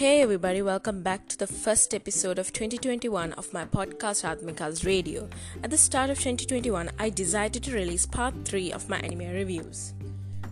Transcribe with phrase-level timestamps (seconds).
[0.00, 5.28] Hey everybody, welcome back to the first episode of 2021 of my podcast Atmika's Radio.
[5.62, 9.92] At the start of 2021, I decided to release part 3 of my anime reviews.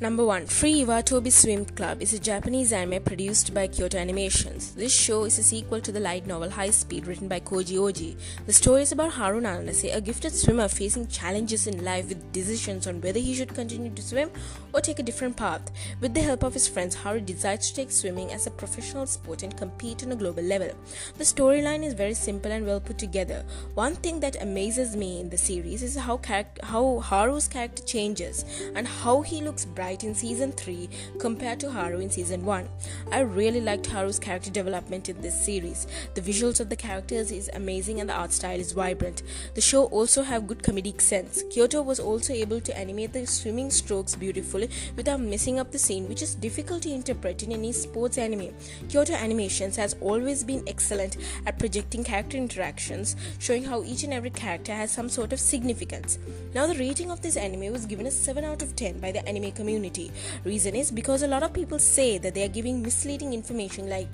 [0.00, 4.74] Number 1 Free Iwatobi Swim Club is a Japanese anime produced by Kyoto Animations.
[4.74, 8.16] This show is a sequel to the light novel High Speed written by Koji Oji.
[8.44, 12.88] The story is about Haru Nanase, a gifted swimmer facing challenges in life with decisions
[12.88, 14.32] on whether he should continue to swim
[14.72, 15.70] or take a different path.
[16.00, 19.44] With the help of his friends, Haru decides to take swimming as a professional sport
[19.44, 20.72] and compete on a global level.
[21.18, 23.44] The storyline is very simple and well put together.
[23.74, 28.44] One thing that amazes me in the series is how, charac- how Haru's character changes
[28.74, 30.88] and how he looks bright bright in season 3
[31.18, 32.66] compared to Haru in season 1.
[33.12, 35.86] I really liked Haru's character development in this series.
[36.14, 39.22] The visuals of the characters is amazing and the art style is vibrant.
[39.54, 41.42] The show also have good comedic sense.
[41.50, 46.08] Kyoto was also able to animate the swimming strokes beautifully without messing up the scene,
[46.08, 48.54] which is difficult to interpret in any sports anime.
[48.88, 54.30] Kyoto Animations has always been excellent at projecting character interactions, showing how each and every
[54.30, 56.18] character has some sort of significance.
[56.54, 59.28] Now the rating of this anime was given a 7 out of 10 by the
[59.28, 60.12] anime community community.
[60.44, 64.08] Reason is because a lot of people say that they are giving misleading information like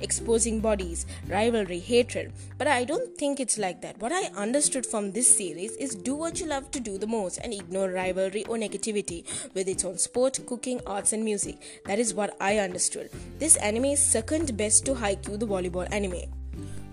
[0.00, 2.32] exposing bodies, rivalry, hatred.
[2.58, 3.98] But I don't think it's like that.
[3.98, 7.38] What I understood from this series is do what you love to do the most
[7.38, 11.58] and ignore rivalry or negativity, whether it's on sport, cooking, arts, and music.
[11.86, 13.10] That is what I understood.
[13.38, 16.43] This anime is second best to Haikyuu, the volleyball anime.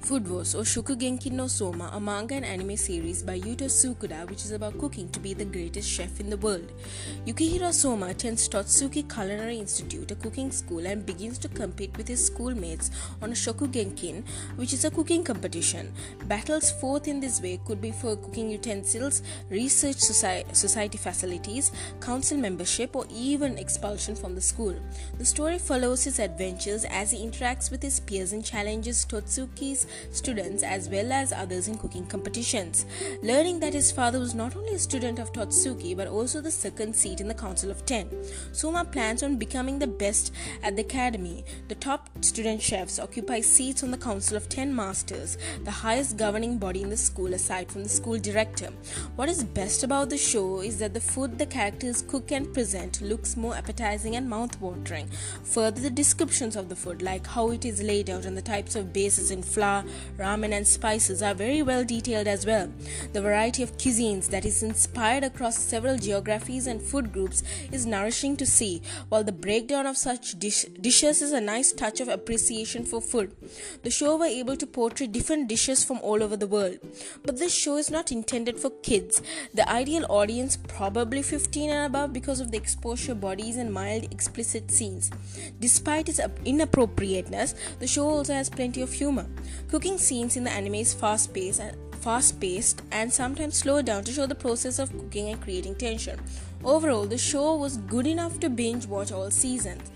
[0.02, 4.44] Food Wars or Shokugeki no Soma, a manga and anime series by Yuto Tsukuda which
[4.44, 6.72] is about cooking to be the greatest chef in the world.
[7.28, 12.26] Yukihira Soma attends Totsuki Culinary Institute, a cooking school, and begins to compete with his
[12.26, 12.90] schoolmates
[13.22, 14.24] on a Shokugeki,
[14.56, 15.94] which is a cooking competition.
[16.26, 22.96] Battles fought in this way could be for cooking utensils, research society facilities, council membership,
[22.96, 24.76] or even expulsion from the school.
[25.20, 30.64] The story follows his adventures as he interacts with his peers and challenges Totsuki's students
[30.64, 32.86] as well as others in cooking competitions.
[33.22, 36.96] Learning that his father was not only a student of Totsuki but also the second
[36.96, 38.10] seat in the Council of Ten,
[38.52, 40.34] Soma plans on becoming the best
[40.64, 41.44] at the academy.
[41.68, 46.58] The top student chefs occupy seats on the Council of Ten Masters, the highest governing
[46.58, 48.70] body in the school aside from the school director.
[49.16, 53.02] What is best about the show is that the food the characters cook and present
[53.02, 55.10] looks more appetizing and mouth-watering.
[55.44, 58.76] Further, the descriptions of the food, like how it is laid out and the types
[58.76, 59.81] of bases in flour,
[60.18, 62.72] ramen, and spices are very well detailed as well.
[63.14, 68.38] The variety of cuisines that is inspired across several geographies and food groups is nourishing
[68.38, 72.86] to see, while the breakdown of such dish- dishes is a nice touch of appreciation
[72.86, 73.36] for food.
[73.84, 76.78] The show were able to portray different dishes from all over the world.
[77.24, 79.22] But this show is not intended for kids.
[79.54, 84.72] The ideal audience probably 15 and above because of the exposure bodies and mild explicit
[84.72, 85.10] scenes.
[85.60, 89.28] Despite its inappropriateness, the show also has plenty of humor.
[89.72, 94.04] Cooking scenes in the anime is fast paced and fast paced and sometimes slow down
[94.04, 96.20] to show the process of cooking and creating tension.
[96.62, 99.90] Overall, the show was good enough to binge watch all seasons.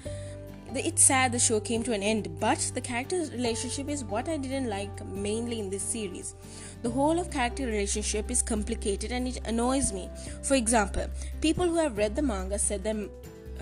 [0.74, 4.38] It's sad the show came to an end, but the character relationship is what I
[4.38, 6.35] didn't like mainly in this series.
[6.81, 10.09] The whole of character relationship is complicated and it annoys me.
[10.41, 11.08] For example,
[11.41, 12.96] people who have read the manga said that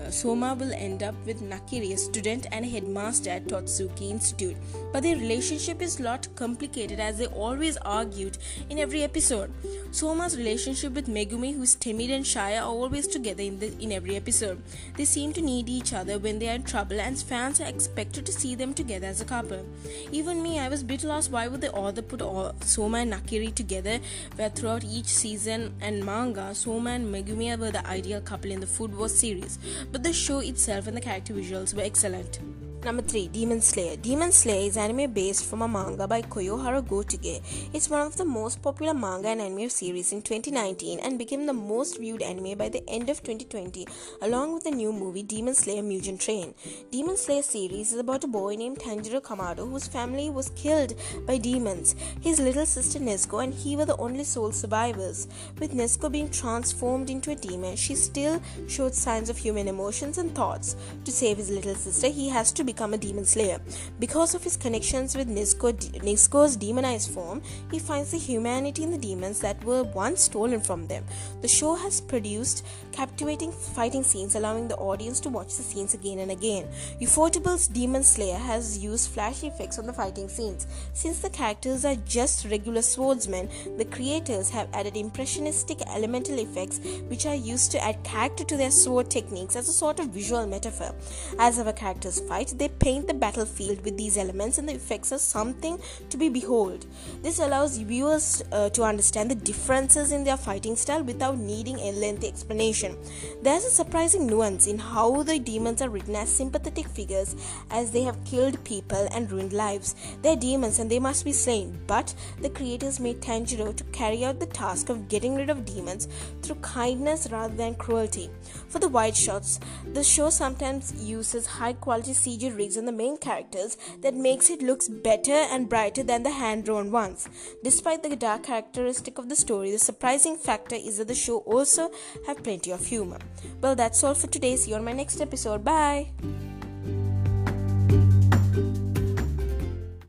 [0.00, 4.56] uh, Soma will end up with Nakiri, a student and headmaster at Totsuki Institute.
[4.92, 8.38] But their relationship is a lot complicated as they always argued
[8.70, 9.52] in every episode.
[9.90, 13.92] Soma's relationship with Megumi, who is timid and shy, are always together in, the, in
[13.92, 14.62] every episode.
[14.96, 18.26] They seem to need each other when they are in trouble, and fans are expected
[18.26, 19.64] to see them together as a couple.
[20.12, 23.12] Even me, I was a bit lost why would the author put all, Soma and
[23.12, 24.00] Nakiri together,
[24.36, 28.66] where throughout each season and manga, Soma and Megumi were the ideal couple in the
[28.66, 29.58] Food Wars series
[29.92, 32.40] but the show itself and the character visuals were excellent.
[32.84, 33.96] Number 3 Demon Slayer.
[33.96, 37.40] Demon Slayer is anime based from a manga by Koyoharu Gotoge.
[37.72, 41.54] It's one of the most popular manga and anime series in 2019 and became the
[41.54, 43.86] most viewed anime by the end of 2020,
[44.20, 46.52] along with the new movie Demon Slayer Mugen Train.
[46.90, 50.92] Demon Slayer series is about a boy named Tanjiro Kamado whose family was killed
[51.26, 51.96] by demons.
[52.20, 55.26] His little sister Nezuko and he were the only sole survivors.
[55.58, 60.34] With Nezuko being transformed into a demon, she still showed signs of human emotions and
[60.34, 60.76] thoughts.
[61.06, 63.60] To save his little sister, he has to be become a demon slayer.
[64.00, 65.72] Because of his connections with Nezuko,
[66.02, 67.40] Nezuko's demonized form,
[67.70, 71.04] he finds the humanity in the demons that were once stolen from them.
[71.40, 76.18] The show has produced captivating fighting scenes, allowing the audience to watch the scenes again
[76.18, 76.66] and again.
[77.00, 80.66] Ufotable's Demon Slayer has used flash effects on the fighting scenes.
[80.92, 87.26] Since the characters are just regular swordsmen, the creators have added impressionistic elemental effects which
[87.26, 90.94] are used to add character to their sword techniques as a sort of visual metaphor.
[91.38, 95.12] As our characters fight, they they paint the battlefield with these elements, and the effects
[95.12, 95.78] are something
[96.08, 96.86] to be behold.
[97.22, 101.92] This allows viewers uh, to understand the differences in their fighting style without needing a
[101.92, 102.96] lengthy explanation.
[103.42, 107.36] There's a surprising nuance in how the demons are written as sympathetic figures,
[107.70, 109.94] as they have killed people and ruined lives.
[110.22, 114.40] They're demons and they must be slain, but the creators made Tanjiro to carry out
[114.40, 116.08] the task of getting rid of demons
[116.40, 118.30] through kindness rather than cruelty.
[118.68, 119.60] For the wide shots,
[119.92, 124.62] the show sometimes uses high quality CG rigs on the main characters that makes it
[124.62, 127.28] looks better and brighter than the hand drawn ones.
[127.62, 131.90] Despite the dark characteristic of the story, the surprising factor is that the show also
[132.26, 133.18] have plenty of humor.
[133.60, 134.56] Well, that's all for today.
[134.56, 135.64] See you on my next episode.
[135.64, 136.10] Bye.